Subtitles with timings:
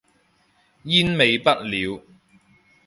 [0.81, 2.01] 煙味不了